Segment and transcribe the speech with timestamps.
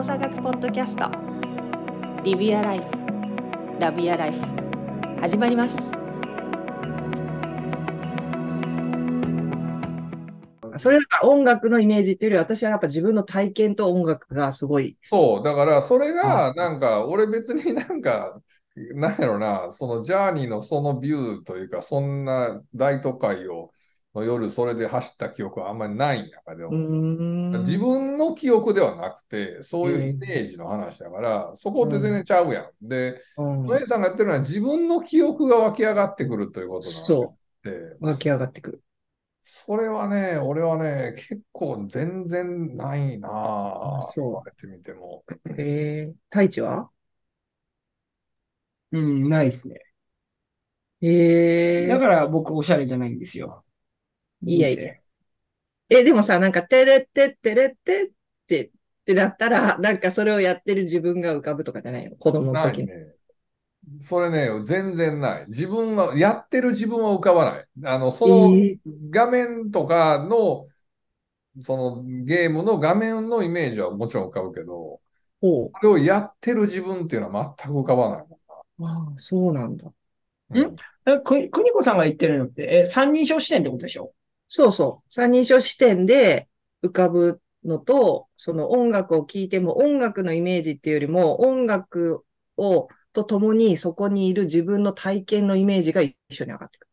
[0.00, 1.10] 動作学ポッドキャスト。
[2.24, 2.84] リビアライフ。
[3.78, 4.40] ラビアライフ。
[5.20, 5.76] 始まります。
[10.78, 14.96] それが音楽のイメージっていうより私はやっぱ自分の体験と音楽がすごい。
[15.10, 18.40] そう、だからそれが、なんか、俺別になんか、
[18.94, 23.70] なんやろな、そのジャーニーのそのビューというか、そんな大都会を、
[24.14, 26.70] の夜それで走った記憶はあんまりないんやかでも、
[27.60, 32.88] 自分の記憶ではなくて、そういうイメージの話だから、そこって全然ちゃうやん。
[32.88, 38.82] で、うんお姉さんが言ってるのは自分の記憶が湧き上がってくるということなそので、う、湧き上がってくる。
[39.42, 43.32] それはね、俺はね、結構全然ないなぁ。
[43.98, 45.24] あそう言われてみても。
[45.56, 46.90] へえ太一は？
[48.92, 49.76] うん、ないですね。
[51.00, 53.64] へえだから僕おしゃれじゃないんですよ。
[54.42, 54.94] いやい人や。
[55.88, 58.10] え、でもさ、なんか、てれってってれってっ
[58.46, 58.70] てっ
[59.04, 62.16] てなったら、なんかそれをやってる自分が浮かぶとかじゃないの？
[62.16, 62.88] 子供の時に。
[64.00, 65.46] それね、全然ない。
[65.48, 67.66] 自分は、やってる自分は浮かばない。
[67.84, 68.78] あの、そのえ
[69.10, 70.68] 画面とかの、
[71.62, 75.00] そのゲームの画面のイメージはもちろん浮かぶけど、
[75.42, 78.38] ほこれをやってる自分っていうのは全く浮かばないも
[78.80, 78.84] う。
[78.84, 79.86] ああ、そうなんだ。
[79.86, 79.92] ん
[80.54, 80.66] な。
[80.68, 84.12] んえ、く、くにこさんが言ってるのって、え、三人称視点ってことでしょ？
[84.52, 85.12] そうそう。
[85.12, 86.48] 三人称視点で
[86.82, 92.24] 浮かぶのと、その音楽を聴いても音楽のイメージっていうよりも音楽
[92.56, 96.86] を、と共にそこにいる自分の体験のイメージが一緒に上がってく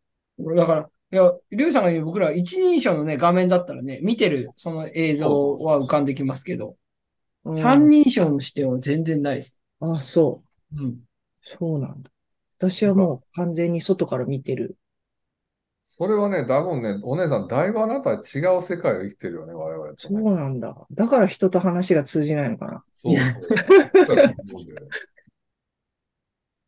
[0.56, 6.78] だから、いや、りゅうさんが言う僕ら一人称のね、画面だったらね、見てるその映像は浮かんできますけど、
[7.46, 7.54] る。
[7.54, 9.60] 三人称の視点は全然ないです。
[9.82, 10.84] うんあ、そう。
[10.84, 11.00] うん。
[11.42, 12.12] そうなんだ。
[12.60, 14.78] 私はもう完全に外から見てる。
[15.90, 20.36] それはね、多分ね、お姉さん、だいぶあなたは違う世界を生きてるよね、我々とそうね。
[20.36, 20.76] なんだ。
[20.92, 22.84] だから人と話が通じないのかな。
[22.94, 23.38] そうそう。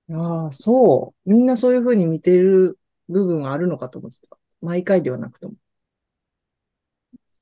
[0.15, 1.29] ああ、そう。
[1.29, 4.37] みんなそういうふうに見てる部分があるのかと思ってた。
[4.61, 5.55] 毎回ではなくとも。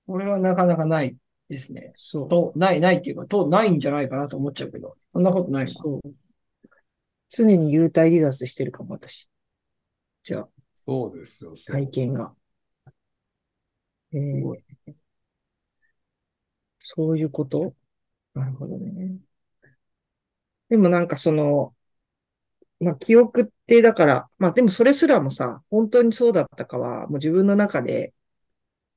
[0.07, 1.15] これはなかなかない
[1.47, 1.91] ですね。
[1.95, 2.27] そう。
[2.27, 5.71] と、ない、ないっていうか、と、ないんじゃないかなと思っちゃうけど、そんなことないな。
[5.71, 6.13] そう。
[7.29, 9.29] 常に幽体離脱してるかも、私。
[10.23, 10.49] じゃあ、
[10.87, 11.53] そうですよ。
[11.67, 12.35] 体験が。
[14.11, 14.77] えー
[16.79, 17.75] そういうこと？
[18.33, 19.19] なるほどね。
[20.69, 21.75] でもなんかその、
[22.79, 28.13] まあ記憶ってだから、まあでもそれすらもさ、本当にそうだったかは、もう自分の中で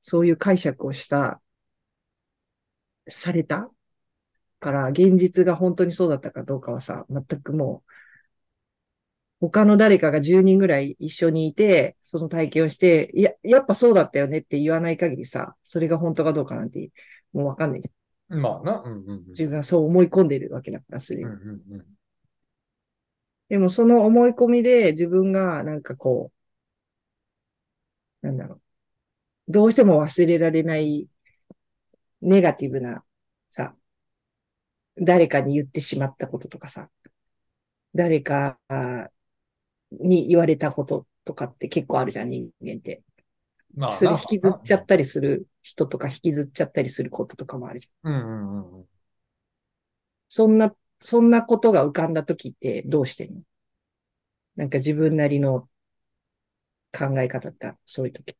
[0.01, 1.41] そういう解釈をした、
[3.09, 3.69] された
[4.59, 7.91] から、現実が本当にそうだったかどうかはさ、全くもう、
[9.41, 16.91] 他の誰かが10人ぐらい一緒にいて、その体験をして、いや、やっぱそうだったよねって言わない限りさ、それが本当かどうかなんて、
[17.33, 18.39] もうわかんないじゃん。
[18.39, 18.83] まあな。
[18.85, 19.25] うんうんうん。
[19.29, 21.29] 自分はそう思い込んでるわけだから、すでに。
[23.49, 26.31] でもその思い込みで自分がなんかこ
[28.23, 28.61] う、なんだろう。
[29.51, 31.09] どうしても忘れられない
[32.21, 33.03] ネガティブな
[33.49, 33.75] さ、
[34.97, 36.89] 誰かに言ってしまったこととかさ、
[37.95, 38.59] 誰か
[39.91, 43.03] に言われたこととかって結構あるじゃん、人間って。
[43.75, 48.13] まあそれな引きずっちゃったりする人とか引きずっちゃったりすることとかもあるじゃん。
[48.13, 48.85] うんうんうんうん。
[50.27, 53.41] そんな、そんなことが浮かんだ時ってどうしてんの？
[54.55, 55.69] なんか自分なりの
[56.91, 58.35] 考え方ってそういう時。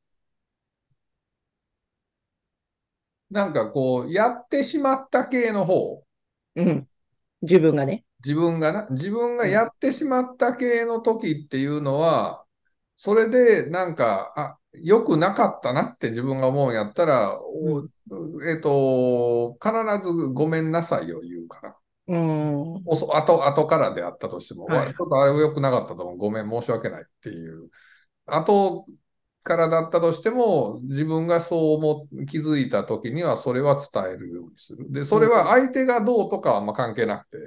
[3.30, 6.04] なんかこう、やってしまった系の方、
[6.56, 6.88] うん。
[7.42, 8.04] 自分がね。
[8.24, 12.46] 自分がな、自分がやってしまった系の時っていうのは、
[12.96, 17.82] それでなんか、あ、良くなかったなって自分が思うんやったら、お
[18.48, 19.72] えっと、必
[20.08, 21.76] ずごめんなさいを言うかな。
[22.08, 22.84] うーん。
[22.86, 26.18] おそ後、後からであったとしても、はいわちょっとあれは良くなかったと思う。
[26.18, 27.70] ごめん、申し訳ないっていう。
[28.26, 28.86] 後
[29.44, 34.92] からだったとしても、自分がそう思う気づいた時には、それは伝えるようにする。
[34.92, 37.38] で、それは相手がどうとかはあんま関係なくて、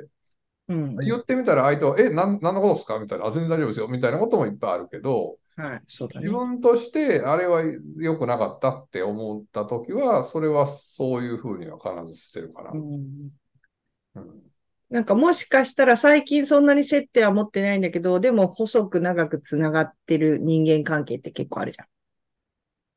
[0.68, 0.96] うん。
[0.98, 2.98] 言ってみたら相手は、え、なん、何のことですか？
[2.98, 3.88] みたいな、あ、全然大丈夫ですよ。
[3.88, 5.82] みたいなこともいっぱいあるけど、はい。
[5.86, 6.36] そうだね自。
[6.36, 7.62] 分としてあれは
[7.98, 12.76] 良くなかったって思った時は、それはそういうふうには必ずしてるかなう。
[12.76, 13.30] ん。
[14.16, 14.42] うん
[14.90, 21.86] なんかもしかしたら最近そんなに接点は持ってないんだけど、でも細く長くつながってる人間関係って結構あるじゃん。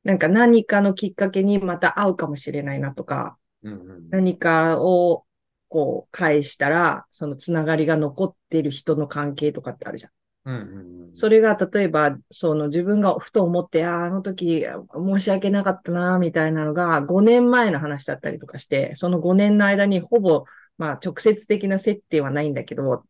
[0.04, 5.24] なんか何かのきっかけにまた会うかもしれないなとか、うんうん何かを
[5.68, 10.12] こう返したら、そのつながりが残ってる人の関係とかってあるじゃん。
[10.44, 20.44] うんうんうんそれが例えば、その自分がふと思って、ああ、あの時申し訳なかったな、みたいなのが5年前の話だったりとかして、その5年の間にほぼ
[20.76, 23.04] まあ直接的な接点はないんだけど、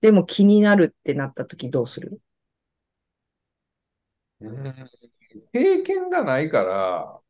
[0.00, 2.20] でも気になるってなった時どうする？
[4.40, 4.74] うん
[5.52, 7.20] 経験がないから、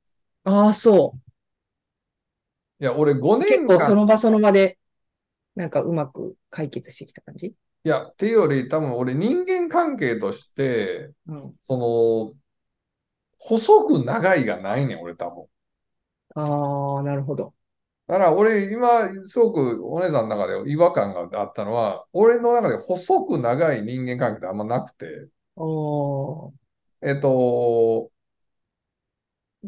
[0.44, 1.23] ああ、そう。
[2.80, 4.78] いや、俺5結年間、構その場その場で、
[5.56, 7.54] なんかうまく解決してきた感じ？
[7.84, 11.56] いや、っていうより多分俺人間関係として、うん。
[11.60, 11.76] そ
[12.34, 12.40] の、
[13.38, 15.46] 細く長いがないねん、俺多分。
[16.34, 17.54] ああ、なるほど。
[18.06, 25.28] だから俺今すごくお姉さんの中で違和感があったのは、俺の中で細く長い人間関係ってあんまなくて。
[27.02, 28.10] えっと、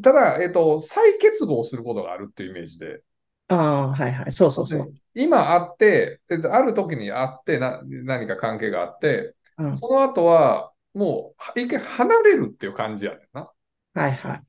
[0.03, 3.03] ただ、えっと、再結合することがあるっていうイメージで、
[3.49, 4.33] ああ、はいはい。
[4.33, 4.95] そうそうそう。
[5.15, 9.75] 今会って、えっと、ある時に会ってな、何か関係があって、うん。
[9.77, 13.51] その後はもう一回離れるっていう感じやねんな。
[13.95, 14.43] はいはい。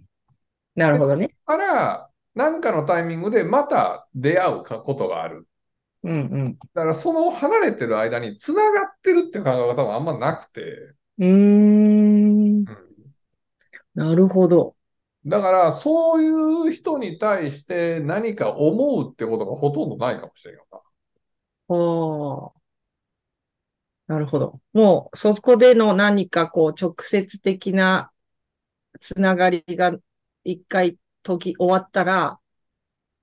[0.76, 1.36] なるほどね。
[1.48, 5.48] だから、なんかのタイミングでまた出会うかことがある。
[6.04, 6.60] うんうん。
[6.74, 11.26] だからその離れてる間に繋がってるっていう感覚が多分あんまなくて、うー
[12.64, 12.68] ん。
[12.68, 12.78] うん
[13.96, 14.77] なるほど。
[15.28, 20.78] だからそういう人に対して何か思うってことがほとんどないかもしれんよな。
[21.70, 22.68] ああ。
[24.08, 24.62] なるほど。
[24.74, 28.12] もう、そこでの何かこう、直接的な
[29.02, 29.94] つながりが
[30.44, 32.40] 一回時終わったら、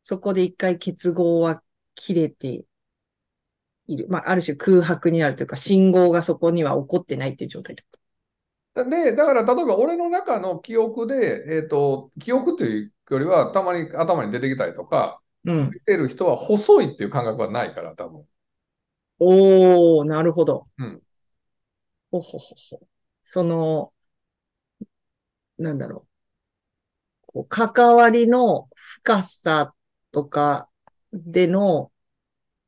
[0.03, 1.63] そこで一回結合は
[1.95, 2.67] 切れて
[3.87, 4.07] いる。
[4.11, 7.99] まあ、ある種空白になるというか、信号がそこには起こってないっていう状態ってこ
[8.75, 15.53] で、だから例えば俺の中の記憶で、えっと、記憶というよりはたまに頭に出てきたりとか、と。
[15.53, 15.71] うん。
[15.71, 18.27] 見てる人は細いっていう感覚はないから、多分。
[19.21, 20.67] おー、なるほど。
[20.79, 21.03] うん。
[22.11, 22.89] ほほほほ。
[23.25, 23.93] その、
[25.59, 27.27] なんだろう。
[27.27, 29.75] こう、関わりの深さ
[30.13, 30.69] とか
[31.13, 31.93] での、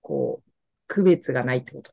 [0.03, 0.51] こう、
[0.87, 1.93] 区別がないってこと。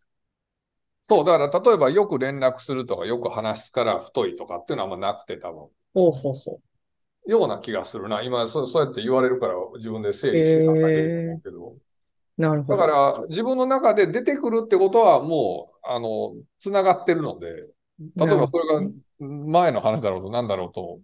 [1.15, 5.69] そう、だから例えばよく連絡するとか、よく話すから太いとかっていうのはあんまなくて、多分。
[5.93, 6.61] ほうほうほ
[7.25, 8.21] ような気がするな。
[8.21, 11.77] 今、そう、そうやって言われるから自分で整理して考えてると思うけど。
[12.37, 12.41] う。
[12.41, 12.83] なるほだど。
[12.83, 17.47] から自分の中で出てくるってことはもう、あの、つながってるので、
[18.15, 18.81] 例えばそれが
[19.19, 20.99] 前の話だろうと何だろうと、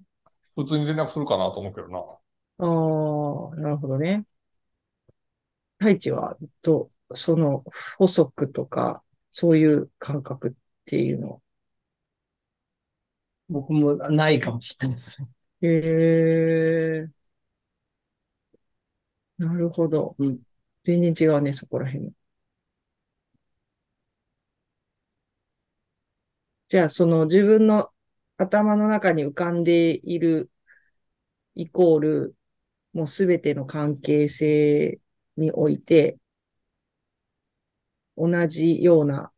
[0.55, 1.99] 普通に連絡するかなと思うけどな。
[2.57, 2.65] あ
[3.53, 4.25] あ、なるほどね。
[5.79, 7.63] 太一は、と、その、
[7.97, 10.53] 細くとか、そういう感覚っ
[10.85, 11.41] ていうのは。
[13.49, 15.21] 僕もないかもしれないです。
[15.61, 15.67] へ
[17.05, 17.09] え。
[19.37, 20.15] なるほど。
[20.19, 20.39] うん
[20.81, 22.13] 全然違うね、そこら辺。
[26.67, 27.89] じゃあ、その自分の
[28.37, 30.49] 頭の中に浮かんでいる
[31.55, 32.35] イコール、
[32.93, 34.99] もうすべての関係性
[35.37, 36.19] において、
[38.19, 39.31] 同じような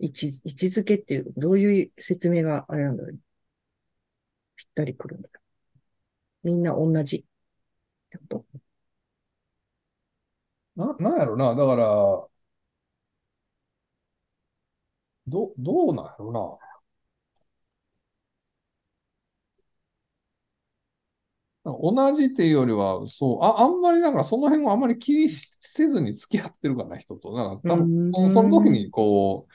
[0.00, 3.18] 位置、位置づけっていう、どういう説明があれなんだろう。
[4.56, 5.28] ぴったりくるんだ。
[6.42, 7.24] みんな同じっ
[8.10, 8.44] てこと？
[10.76, 11.54] な、なんやろな。
[11.54, 11.84] だから、
[15.26, 16.67] ど、どうなんやろな。
[21.72, 27.32] 同じっていうよりは、そう、あ、あんまりなんかその辺をあんまり気にせずに付き合ってるかな、人と。
[27.34, 29.52] なんか多んその時にこう、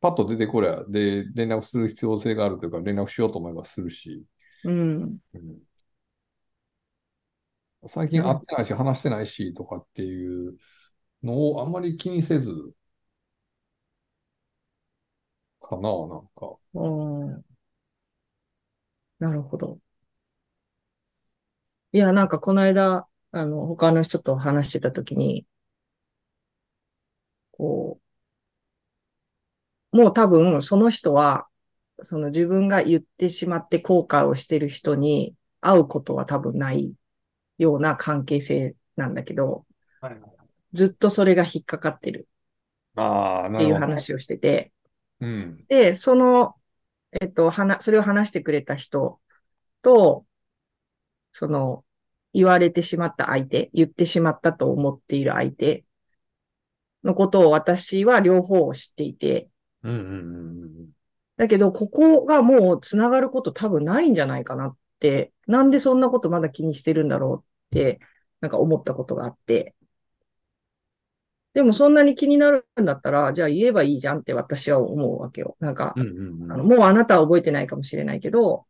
[0.00, 4.24] パッと出てこりゃ、で、連絡する必要性があるというか、連絡しようと思えばするし。
[4.64, 5.20] うん。
[5.34, 5.62] うん
[7.86, 10.56] 最近会ってないし、話してないし、とかっていう
[11.22, 12.52] のをあんまり気にせず、
[15.60, 16.56] かな、なんか。
[16.74, 16.88] う
[17.38, 17.44] ん
[19.18, 19.78] なるほど。
[21.92, 25.46] いや、なんかこの間、あの、他の人と話してたときに、
[27.56, 28.00] こ
[29.92, 31.46] う、もう多分その人は、
[32.02, 36.94] その自分が言ってしまって後悔をしてる人に会うことは多分ない
[37.58, 39.66] ような関係性なんだけど、
[40.72, 42.28] ずっとそれが引っかかってる
[42.96, 43.74] っていう。
[43.74, 44.72] 話をしてて、
[45.20, 45.64] うん。
[45.68, 46.54] で、その、
[47.20, 49.20] えっと、はな、それを話してくれた人
[49.82, 50.24] と、
[51.32, 51.84] その、
[52.32, 55.84] 言われてしまった相手、言ってしまったと思っている相手
[57.04, 59.48] のことを私は両方を知っていて、
[59.82, 60.90] うんうんうん
[61.36, 67.98] だけど、ここがもう繋がること多分ないんじゃないかなって、なんでそんなことまだ気にしてるんだろうって、
[68.42, 69.74] なんか思ったことがあって。
[71.54, 75.56] でもそんなに気になるんだったら、じゃあ言えばいいじゃんって私は思うわけよ。
[75.60, 76.06] なんか、うん。
[76.06, 78.66] うんうんうんあの、もうあなたは覚えてないかもしれないけど、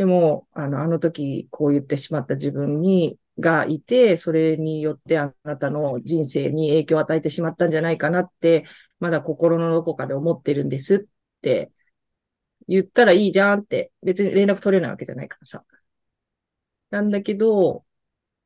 [0.00, 8.64] でも、あの、あの時こう言ってしまった自分にがいて、それによってあなたの人生に影響を与えてしまったんじゃないかなって、
[8.98, 11.00] まだ心のどこかで思ってるんですっ
[11.42, 11.70] て
[12.66, 15.64] 言ったらいいじゃんって、別に連絡取れないわけじゃないからさ。
[16.90, 17.84] なんだけど、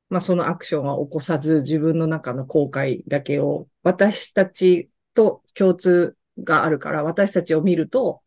[0.09, 8.23] まあそのアクションは起こさず、自分の中の後悔だけを、私たちと共通があるから、私たちを見ると、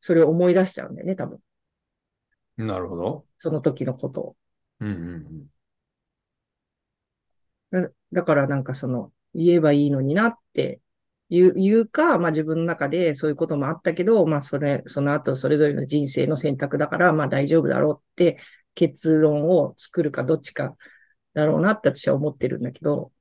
[0.00, 1.40] それを思い出しちゃうんだよね、多分。
[2.66, 3.26] なるほど。
[3.38, 4.36] その時のことを。
[4.80, 5.50] うんうん
[7.70, 10.80] だだからなんかその、言えばいいのになって
[11.30, 18.38] 言う、言うか、まあ自分の中でそういうこともあったけど、まあそれ、その後それぞれの人生の選択だから、まあ大丈夫だろうって
[18.74, 20.76] 結論を作るかどっちか
[21.34, 23.12] だろうなって私は思ってるんだけど、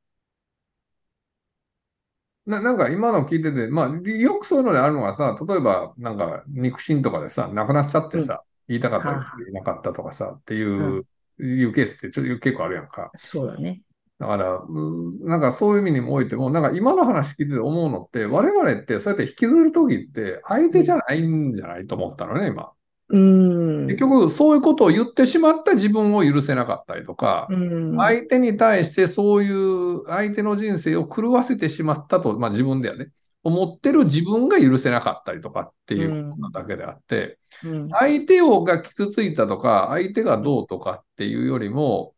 [2.45, 11.05] な、なんか今の聞いてて、まあ、よくそういうのであるのがさ、例えば、なんか、肉親とかでさ、亡くなっちゃってさ、言いたかったはあはあ言えなかったとかさ、っていう、
[11.39, 13.11] いうケースってちょっと結構あるやんか。
[13.15, 13.81] そうだね。
[14.19, 22.71] だから、うんなんかそういう意味にもおいても、なんか今の話聞いてて思うのって、我々ってそうやって引きずるときって相手じゃないんじゃないと思ったのね、今。
[23.09, 23.87] うーん。
[23.87, 27.97] 結局、そういうことを言ってしまった自分を許せなかったりとか、うん。
[27.97, 33.11] 相手に対してそういう相手の人生を狂わせてしまったと、まあ自分ではね、
[33.49, 42.13] 思ってる自分が許せなかったりとかっていうことなだけであって、うん相手をが傷ついたとか、相手がどうとかっていうよりも、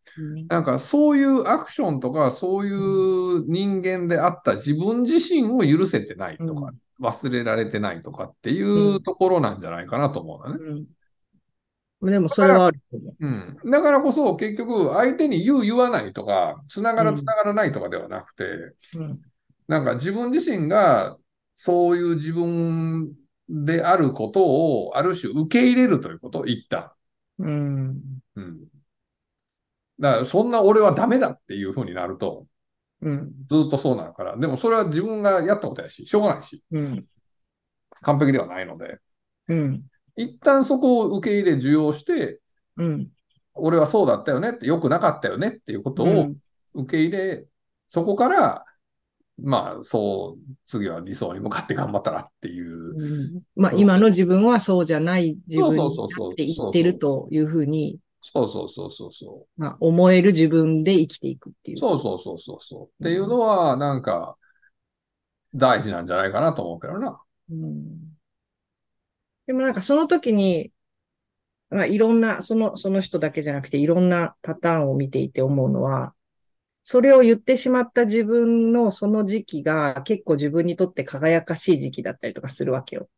[0.50, 10.86] なんかそういうアクションとか、そういう人間であった自分自身を許せてないとか、忘れられてないとかっていうところなんじゃないかなと思うのね。
[12.02, 12.12] うん。
[12.12, 12.98] でもそれはあるう。
[13.20, 13.58] うん。
[13.72, 18.44] だからこそ結局相手に言う言わないとか、つながるつながらないとかではなくて、
[18.96, 19.22] うん。
[19.68, 21.18] なんか自分自身が
[21.64, 23.14] そういう自分
[23.48, 26.90] であることをある種受け入れるということ、一旦。
[27.38, 28.02] うん。
[28.36, 28.64] うん。
[30.00, 32.48] だからそんな俺はダメだっていうふうになると、
[33.04, 33.32] うん。
[33.48, 34.36] ずっとそうなるから。
[34.38, 37.06] でもそれは自分がやったことやし、しょうがないし、うん。
[38.02, 38.98] 完璧ではないので、
[39.48, 39.84] うん。
[40.16, 42.42] 一旦そこを受け入れ、受容して、
[42.78, 43.08] うん。
[43.54, 46.32] 俺はそうだったよねって、良くなかったよねっていうことを
[46.74, 47.46] 受け入れ、
[47.88, 48.66] そこから、
[49.44, 52.96] まあ、そう、次は理想に向かって頑張ったらっていう。
[52.96, 61.80] うんまあ、今の自分はそうじゃない自分になそうそうそうそうって言ってるというふうに、そうそうそうそうそまあ、思える自分で生きていくっていうう。。
[61.80, 63.04] そうそうそうそうそう。
[63.04, 64.38] っていうのは、なんか、
[65.56, 67.22] 大事なんじゃないかなと思うけどな。
[67.50, 68.12] うん
[69.48, 70.72] でもなんかその時に、
[71.72, 76.14] まあ、いろんな、その、その人だけじゃなくていろんなパターンを見ていて思うのは、
[76.84, 83.10] それを言ってしまった自分のその時期が結構自分にとって輝かしい時期だったりとかするわけよ。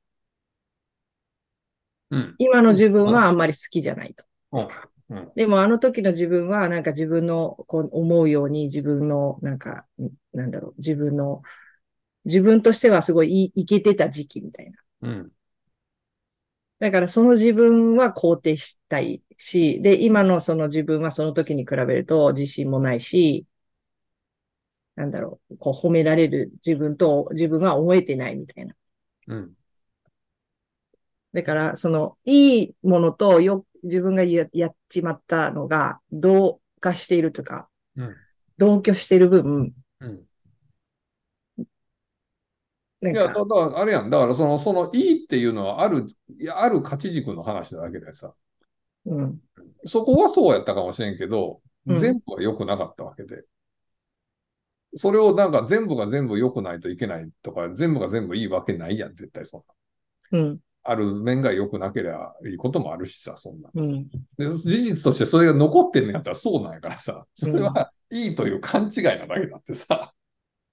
[2.12, 2.36] うん。
[2.38, 4.26] 今の自分はあんまり好きじゃないと。
[4.52, 5.32] うん。
[5.36, 11.42] でもあの時の自分はなんか自分のこう思うように自分のなんか、んなんだろう、自分の、
[12.26, 14.80] 自分としてはすごいいいけてた時期みたいな。
[15.02, 15.32] うん。
[16.80, 23.46] だからその自分は肯定したいし、で、今のその自分はその時に比べると自信もないし、
[24.96, 28.76] なんだろう、こう褒められる自分と自分は思えてないみたいな。
[29.28, 29.54] うん。
[31.34, 38.16] だから、その、いいものとよ、自分がややっちまったのが同化しているとか、うん。
[38.58, 40.24] 同居している分、うん。
[43.02, 43.40] なんいや、だか、
[43.72, 44.10] ら、あれやん。
[44.10, 46.08] だから、その、その、いいっていうのは、ある、
[46.40, 48.34] いやある価値軸の話なだけでさ、
[49.06, 49.42] うん、
[49.86, 53.44] そこはそうやったかもしれんけど、うん全部は良くなかったわけで。
[54.96, 59.64] それをなんか全部が全部良くないといけないとか、全部が全部いいわけないやん、絶対そん
[60.32, 60.40] な。
[60.40, 63.70] うん、ある面が良くなければいいこともあるしさ、そんな。
[63.74, 70.14] うん、で、事実としてそれが残ってんのやったらそうなんやからさ、それはいいという勘違いなだけだってさ。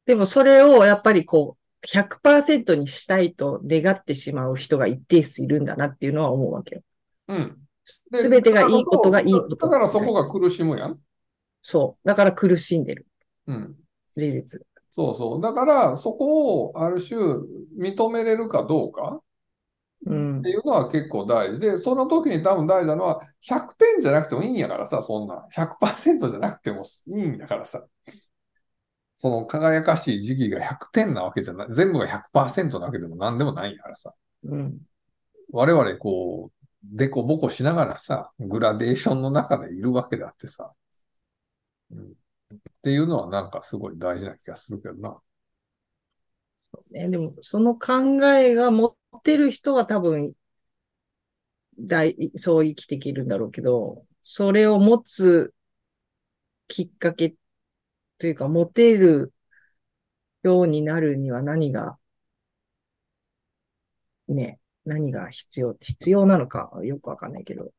[0.06, 6.82] でもそれをやっぱりこう、100%にしたいと願ってしまう人が一定数いるんだなっていうのは思うわけよ。
[7.28, 7.56] うん。
[7.84, 10.98] すべてがいいことがいいことだからそこが苦しむやん。
[11.62, 12.06] そう。
[12.06, 13.06] だから苦しんでる。
[13.46, 13.76] うん。
[14.20, 14.60] 事実。
[14.90, 15.40] そうそう。
[15.40, 17.18] だから、そこをある種
[17.78, 19.20] 認めれるかどうか
[20.06, 20.50] うんって。
[20.50, 25.46] いうのは結構大事で、その時に多分大事なのは、100点じゃなくてもいいんやからさ、そんな。
[25.52, 27.84] 100%じゃなくてもいいんやからさ。
[29.16, 34.14] その輝かしい時期が100点なわけじゃない、全部が100%なわけでも何でもないんやからさ。
[34.44, 34.78] うん。
[35.52, 40.72] 我々こう、デコボコしながらさ、グラデーションの中でいるわけであってさ。
[42.68, 45.20] っていうのはなんかすごい大事な気がするけどな。
[46.58, 50.34] そうね、でも、その考えが持ってる人は多分、
[51.78, 55.54] 大、そう生きていけるんだろうけど、それを持つ
[56.68, 57.34] きっかけ
[58.18, 59.32] というか、持てる
[60.42, 61.98] ようになるには何が、
[64.28, 67.72] ね、何が必要、必要なのかよくわかんないけど。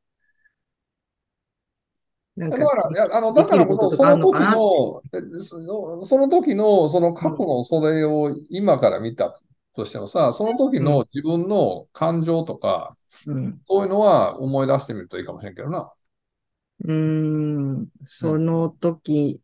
[2.36, 9.34] だから、いやあの、だからこそ、その時の、えそその時の、その過去のそれを今から見た
[9.74, 12.96] としてもさ、その時の自分の感情とか、
[13.26, 13.60] うん。
[13.66, 15.92] そういうのは思い出してみるといいかもしれんけどな。
[16.84, 19.40] うーん、その時、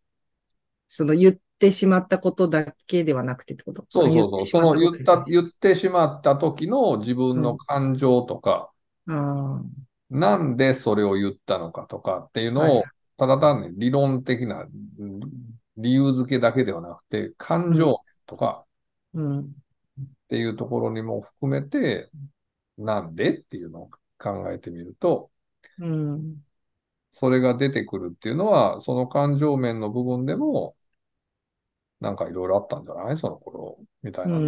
[0.89, 3.85] その言ってしまったことだけではなくてってこと？
[3.91, 4.47] そうそうそう。
[4.47, 8.71] その言った、言言ってしまった時の自分の感情とか、
[9.07, 9.63] あ
[10.11, 12.85] なんでそれを言ったのかとかっていうはいのを、
[13.17, 14.67] ただ単に理論的な
[14.99, 15.21] うん
[15.77, 18.65] 理由付けだけではなくて、感情とか。
[19.15, 22.11] っていうところにも含めて、
[22.77, 25.31] なんでっていうのを考えてみると、
[25.79, 26.45] うん。
[27.11, 30.77] それが出てくるっていうのは、その感情面の部分でも、
[32.01, 33.19] なんかいろいろあったんじゃない？
[33.19, 34.39] その頃、みたいうな。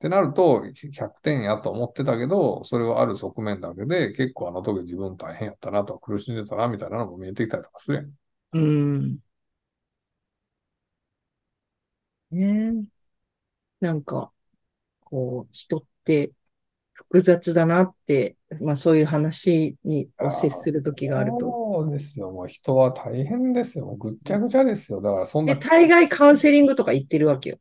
[0.00, 0.06] っん。
[0.06, 8.14] てなると、100点やと思ってたけど、それはある側面だけで、結構あの時自分大変やったなとか苦しんでたなみたいなのも見えてきたりとかするやん。
[8.52, 9.20] うん。
[12.30, 12.84] ねえ。
[13.80, 14.32] なんか、
[15.00, 16.32] こう、人って
[16.94, 21.58] 複雑だなって、まあそういう話にを接する時があると。
[21.72, 22.30] そうですよ。
[22.30, 23.86] もう人は大変ですよ。
[23.96, 25.00] ぐっちゃぐちゃですよ。
[25.00, 27.58] だからそんなで、、大概カウンセリングとか行ってるわけよ。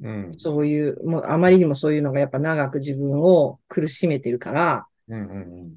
[0.00, 0.34] うん。
[0.34, 5.74] そういう、もうあまりにもそういうのがやっぱ長く自分を苦しめてるから、うんうんうん。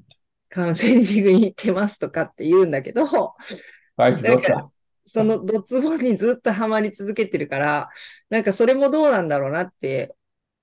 [0.50, 3.04] カウンセリングに行ってますとかって言うんだけど、
[3.96, 4.70] はい、どうした
[5.08, 7.88] そのドツボにずっとハマり続けてるから、
[8.28, 10.14] なんかそれもどうなんだろうなって、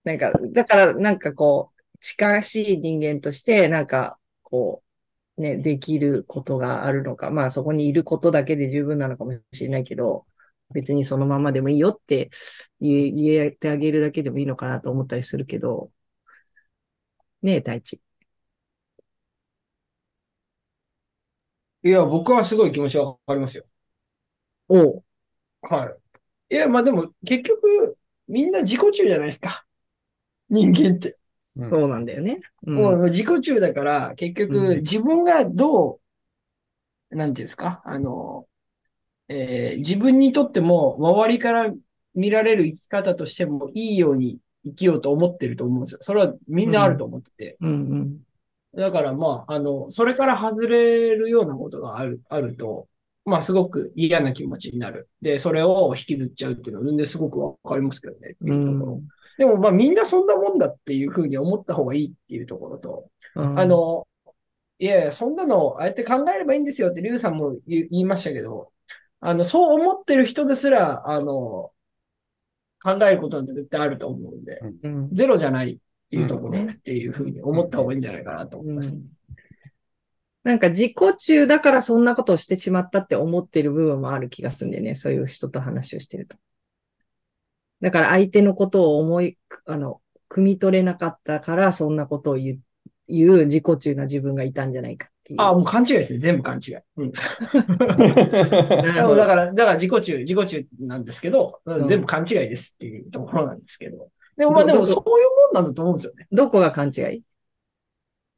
[0.03, 4.83] なんか、だからなんかこう、近しい人間として、なんかこ
[5.37, 10.25] う、ね、できることがあるのか、まあそこにいることだけで十分なのかもしれないけど、
[10.73, 12.29] 別にそのままでもいいよって
[12.79, 15.91] 言えてあげるだけでもいいのかなと思ったりするけど、
[17.41, 18.01] ねえ、太一。
[21.83, 23.65] いや、僕はすごい気持ちわかりますよ。
[24.67, 25.03] おう。
[25.61, 25.95] は
[26.51, 26.55] い。
[26.55, 27.97] いや、まあでも、結局、
[28.27, 29.65] みんな自己中じゃないですか。
[30.49, 31.17] 人間って。
[31.55, 32.39] うんそうなんだよね。
[32.67, 36.01] うんもう自己中だから、結うん局、自分がど
[37.11, 38.47] う、なんていうんですか、あの、
[39.27, 41.73] えー自分にとっても、周りから
[42.13, 45.99] 見られる生き方としてもいいように生きようと思ってると思うんですよ。
[46.01, 47.57] それはみんなあると思ってて。
[47.61, 48.19] うんうん。
[48.75, 52.87] だからまあ、あの、それから外れるようなことがある、あると、
[53.25, 55.09] まあすごく嫌な気持ちになる。
[55.21, 58.19] で、それを引きずっちゃうっていうのは、ですごくわかりますけどね。
[58.19, 58.95] ってういうところ。
[58.97, 59.07] ん。
[59.37, 64.07] でもまあみんなそんなもんだっていうふうに思った方がいいっていうところと、うんあ、の、
[64.79, 68.71] いやいや、そんなの、ああやって考えればいいんですよって、リュウさんも言いましたけど、
[69.19, 71.71] あの、そう思ってる人ですら、あの、
[72.81, 75.09] 考えることなんて絶対あると思うんで、うん。
[75.11, 75.77] ゼロじゃないっ
[76.09, 78.95] ていうところうんっていうふうに思った方がいいんじゃないかなと思います。
[80.43, 84.93] なんか自己中だからそんなことをしてしまったって思ってる部分もある気がするんだよね。
[84.93, 86.37] そういう人と話をしてると。
[87.81, 92.59] だから相手のことを思い、あの、汲み取れなかったからそんなことを言う、
[93.07, 95.09] 言う自己中な自分がいたんじゃないか。
[95.37, 96.19] ああ、もう勘違いですね。
[96.19, 96.75] 全部勘違い。
[96.97, 97.11] うん。
[97.11, 97.21] だ
[99.25, 104.09] から、だから自己中、自己中なんですけど、ん全部勘違いですっていうところなんですけど。
[104.37, 106.27] でもまあでもそういうもんなんだと思うんですよね。
[106.31, 107.23] どこが勘違い？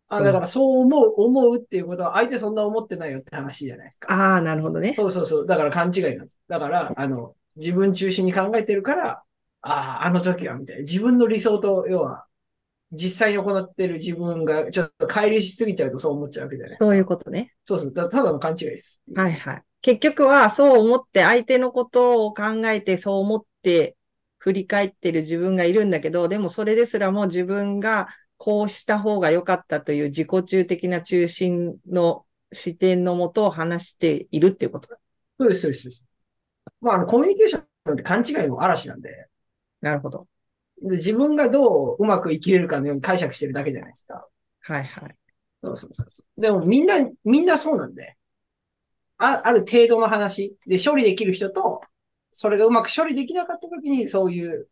[0.09, 4.13] あ、だからそう思う、思うっていうことは相手そんな思ってないよって話じゃないですか。
[4.13, 4.93] ああ、なるほどね。
[4.93, 5.45] そうそうそう。
[5.45, 6.39] だから勘違いなんです。
[6.47, 9.23] だから、あの、自分中心に考えてるから、
[9.63, 9.71] あ
[10.03, 10.81] あ、あの時は、みたいな。
[10.83, 12.26] 自分の理想と、要は、
[12.91, 16.85] 実際に行ってる自分が、ちょっと乖離しすぎちゃうとそう思っちゃうわけじゃないですか。
[16.85, 17.53] そういうことね。
[17.63, 17.93] そうそう。
[17.93, 19.01] たただの勘違いです。
[19.13, 19.63] はいはい。
[19.81, 23.95] 結局はそう思って相手のことを考えてそう思って
[24.37, 34.97] 振り返ってる自分がいるんだけど、でもそれですらも自分がこうした方が良かったという自己中的な中心の視点のもとを話しているっていうことだ。
[35.39, 36.05] そうです、そうですそうです。
[36.81, 39.27] まあ、あの、コミュニケーションなんて勘違いの嵐なんで、
[39.81, 40.27] なるほど。
[40.81, 44.27] で自分がどううまく生きれるかのように解釈してるだけじゃないですか。
[44.61, 45.15] はいはい。
[45.63, 46.41] そうそうそうそう。
[46.41, 48.15] でもみんな、みんなそうなんで。
[49.17, 51.81] あ、ある程度の話で処理できる人と、
[52.31, 54.67] それがうまく処理できなかった時に、そういう、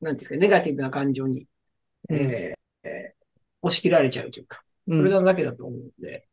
[0.00, 1.46] なんですか、ネガティブな感情に、
[2.10, 3.24] うんえーえー
[3.66, 6.28] 押し切られちゃうというか、うんそれだけだと思うので。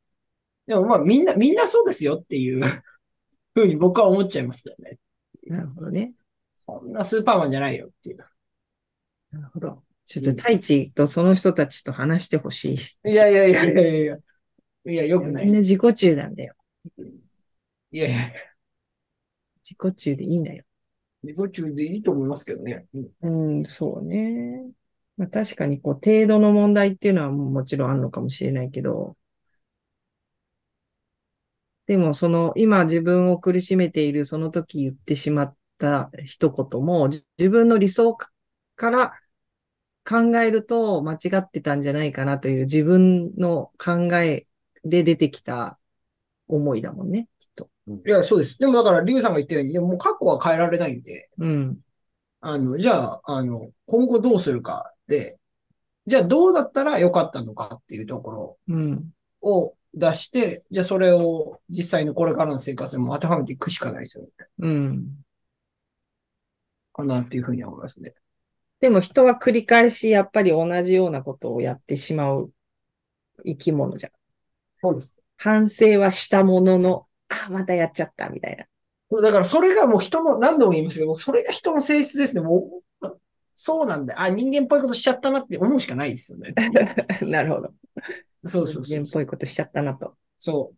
[0.67, 2.61] でもまあみんな、みんなそうですよっていう
[3.55, 4.99] ふうに僕は思っちゃいますけどね。
[5.47, 6.13] なるほどね。
[6.53, 8.25] そんなスーパーマンじゃないよっていう。
[9.31, 9.83] なるほど。
[10.05, 13.09] ちょっと太一とその人たちと話してほしい。
[13.11, 14.17] いやいやいやいやいやいや、
[14.85, 15.45] いや、よくない。
[15.45, 16.53] みんな自己中なんだよ。
[17.91, 18.31] いやいや、
[19.63, 20.63] 自己中でいいんだよ。
[21.23, 22.87] 自己中でいいと思いますけどね。
[23.21, 24.71] うんうん、そうね。
[25.17, 29.15] まあ確かにこう、程度の問題っていうのはももちろんあるのかもしれないけど、
[31.85, 38.15] でもその、今自分を苦しめているその時言ってしまった一言も、じ自分の理想
[38.81, 39.13] から
[40.03, 44.47] 考えると間違ってたんじゃないかなという自分の考え
[44.83, 45.77] で出てきた
[46.47, 47.69] 思いだもんね、きっと。
[47.87, 48.57] いや、そうです。
[48.57, 51.77] でもだから、リュウさんが言ったように、いやもう過去は変えられないんで、うん。
[52.39, 55.39] あの、じゃあ、あの、今後どうするかで、
[56.07, 59.11] じゃあどうだったらよかったのかっていうところうん。
[59.41, 64.29] を出して、じゃあそれを実際のこれからの生活にも当てはめていくしかないですよね。
[64.59, 65.23] うん。
[66.93, 68.15] かなっていうふうに思いますね。
[68.81, 72.51] でも人は繰り返しやっぱり同じようなことをやってしまう
[73.45, 74.11] 生き物じゃん。
[74.81, 75.15] そうです。
[75.37, 78.57] 反省はしたものの、あ、またやっちゃったみたい
[79.21, 82.41] だからそれがもう人の、何度も言いますけど、それが人の性質ですね。
[82.41, 83.07] もう、
[83.53, 84.19] そうなんだ。
[84.19, 86.53] あ、人間っぽいことしちゃったなって思うしかないですよね。
[87.21, 87.21] な。
[87.27, 87.73] なるほど。
[88.45, 90.15] そうそうそう人間っぽいことしちゃったなと。
[90.37, 90.73] そ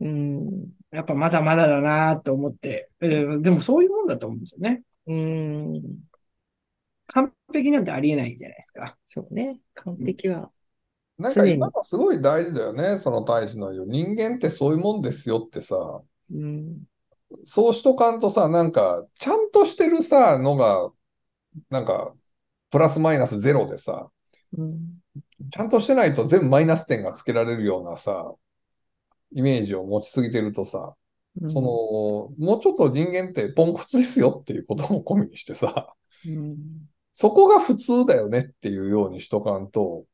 [0.00, 0.04] う。
[0.04, 0.70] うん。
[0.90, 4.82] やっぱまだまだだなと思って、えーでもそういうもんだと思うんですよね。
[5.06, 5.82] うん。
[7.08, 8.96] 完璧なんてありえないじゃないですか。
[9.04, 9.60] そうね。
[9.74, 10.50] 完璧は。
[11.18, 13.86] なんか今のすごい大事だよね、その大使の言う。
[13.86, 16.00] 人間ってそういうもんですよってさ、
[16.32, 16.82] うん。
[17.44, 20.90] そうしとかんとさ、なんか、ちゃんとしてるさ、のが、
[21.70, 22.14] なんか、
[22.70, 24.10] プラスマイナスゼロでさ、
[24.56, 25.00] うん。
[25.50, 28.32] ちゃんとしてないと全部マイナス点がつけられるようなさ、
[29.32, 30.94] イメージを持ちすぎてるとさ、
[31.40, 35.94] うんその、もうちょっと人間ってポンコツですよっていうことも込みにしてさ、
[36.26, 36.56] うん。
[37.20, 40.04] そこが普通だよねっていうようにしとかんと、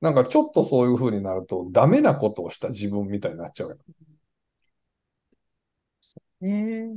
[0.00, 3.76] なんかちょっとそういう風になるとダメなことをした自分みたいになっちゃうよ。
[6.40, 6.88] ね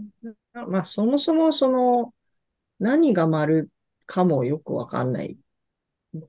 [0.56, 0.64] え。
[0.66, 2.16] まあ、そもそもその、
[2.80, 3.70] 何が丸
[4.08, 5.38] かもよくわかんない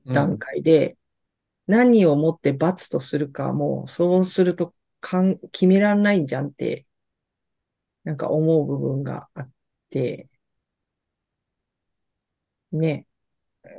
[0.05, 0.95] 段階で、
[1.65, 6.85] 何をもって罰とするかも、そうするとかん決めらんないんじゃんって、
[8.03, 9.51] なんか思う部分があっ
[9.89, 10.29] て、
[12.73, 13.07] ね、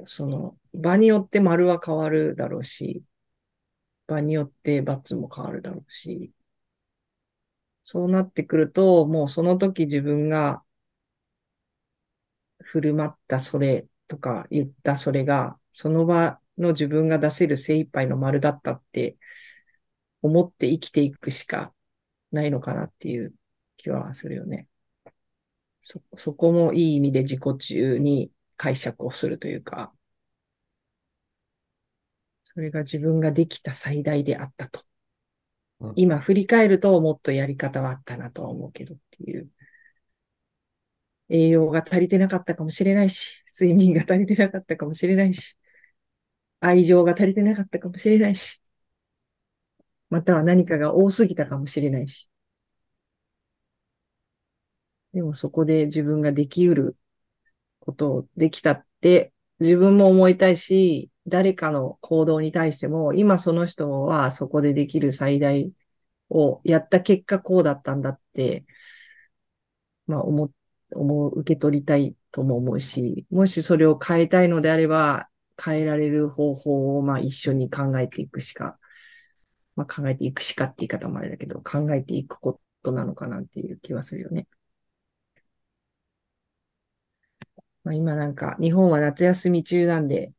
[0.07, 3.04] その、場によって丸は変わるだろうし、
[4.07, 6.33] 場によって罰も変わるだろうし、
[7.83, 10.64] そうなってくると、もうその時自分が
[12.61, 19.16] 振る舞ったそれとか言ったそれが、その場の自分が出せる精一杯の丸だったって
[20.22, 21.72] 思って生きていくしか
[22.33, 23.35] ないのかなっていう
[23.76, 24.68] 気はするよね。
[25.80, 29.92] そ、そこもいい意味で自己中に解釈をするというか、
[32.44, 34.80] それが自分ができた最大であったと。
[35.80, 39.50] うん今振り返るともっとやり方はあったなとは思うけどっていう。
[41.28, 45.56] 栄養が足りてなかったかもしれないし、睡眠が足りてなかったかもしれないし、
[46.60, 48.60] 愛情が足りてなかったかもしれないし、
[50.10, 52.30] または何かが多すぎたかもしれないし。
[55.14, 56.96] でもそこで自分ができうる
[57.84, 65.70] ことをできたって自分も思いたいし、誰かの行動に対しても、今その人はそこでできる最大
[66.30, 68.64] をやった結果こうだったんだって、
[70.06, 70.50] まあ思、
[70.92, 75.28] 思う、受け取りたいとも思うし、もしそれを変えたいのであれば、
[75.62, 78.78] 変えられる方法をまあ一緒に考えていくしか、
[79.76, 84.46] まあ考えていくしかって言い方もあれだけど、考えていくことなのかなっていう気はするよね。
[87.84, 90.32] まあ、今なんか日本は夏休み中なんで、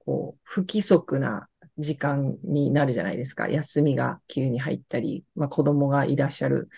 [0.00, 3.48] こう、不規則な時間になるじゃないですか。
[3.48, 6.68] 休みが急に入ったり、まあ子供がいらっしゃる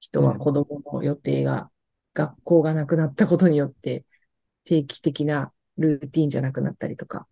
[0.00, 1.70] 人はうん子供の予定が、
[2.14, 4.04] 学校がなくなったことによって
[4.64, 7.26] 定期的なルーティンじゃなくなったりとか。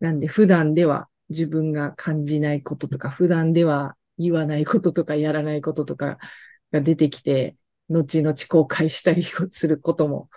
[0.00, 6.18] なんで普段では自分が感じないこととか、普段では言わないこととかやらないこととか
[6.72, 7.56] が出てきて、
[7.88, 10.28] 後々後悔したりすることも、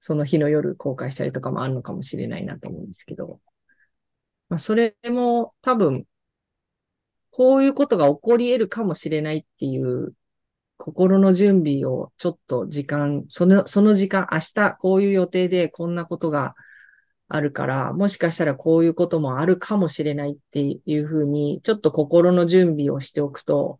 [0.00, 3.40] その日の夜後悔したりとかもあるのかもしれないなと思うんですけど、
[4.48, 6.06] まあ、それも多分、
[7.30, 10.14] こういうことが起こり得るかもしれないっていう
[10.76, 16.54] 心の準備をちょっと時間、その、その時間、明日こういう予定でこんなことが
[17.28, 23.78] あるから、もしかしたらこういうこともあるかもしれないっていうふうに、ちょっと心の準備をしておくと、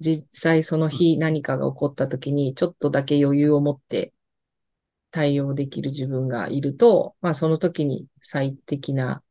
[0.00, 4.12] 実際その日何かが起こった時に、ちょっとだけ余裕を持って
[5.10, 9.22] 対応できる自分がいると、まあその時に最適な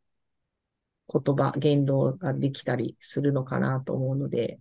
[1.11, 4.59] 言葉、言動ができたりするのかなと思うので、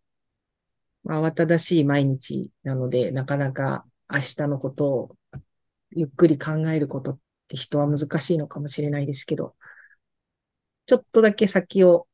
[1.03, 5.17] まあ、慌ただしい毎日なので、なかなか明日のことを
[5.91, 9.55] ゆっくり考えることって人は難しいのかもしれないですけど、
[10.87, 12.07] ちょっとだけ先を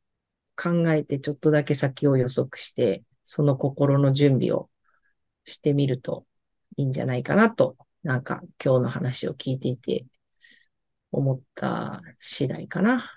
[0.56, 4.68] 考えて、ちょっとだけ先を予測して、その心の準備を
[5.44, 6.26] してみると
[6.76, 10.04] いいんじゃないかなと、なんか今日の話を聞いていて
[11.12, 13.08] 思った次第かな。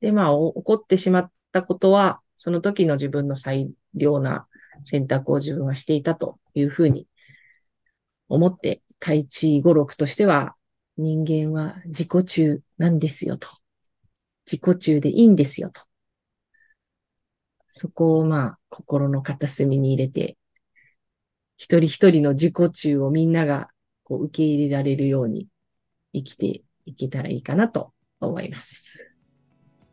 [0.00, 4.46] で、まあ、お起こってしまったことは、その時の自分の最良な
[4.84, 7.08] 選択を自分はしていたというふうに
[8.28, 10.54] 思って、対地語録としては、
[10.96, 13.48] 人間は自己中なんですよと。
[14.46, 15.89] 自己中でいいんですよと。
[17.70, 20.36] そこをまあ、心の片隅に入れて、
[21.56, 23.70] 一人一人の自己中をみんなが
[24.04, 25.48] こう受け入れられるように
[26.12, 29.12] 生きていけたらいいかなと思います。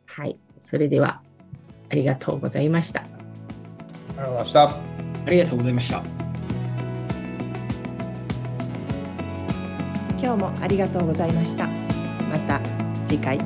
[0.06, 0.38] はい。
[0.60, 1.22] それでは、
[1.90, 3.02] ありがとうございました。
[3.02, 4.62] ありがとうございました。
[5.26, 6.28] ありがとうございました。
[10.20, 11.68] 今日もありがとうございました
[12.28, 12.60] また
[13.06, 13.38] 次回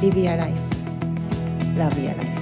[0.00, 0.54] Live Your Life
[1.76, 2.39] Love Your Life